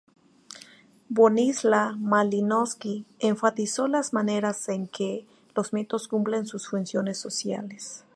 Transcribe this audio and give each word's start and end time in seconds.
Bronisław 1.11 1.95
Malinowski 1.99 3.05
enfatizó 3.21 3.87
las 3.87 4.13
maneras 4.13 4.67
en 4.67 4.87
que 4.87 5.27
los 5.55 5.73
mitos 5.73 6.07
cumplen 6.07 6.47
sus 6.47 6.67
funciones 6.67 7.19
sociales. 7.19 8.03